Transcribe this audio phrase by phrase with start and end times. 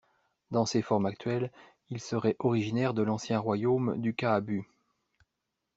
[0.49, 1.51] Dans ses formes actuelles,
[1.91, 4.67] il serait originaire de l'ancien royaume du Kaabu.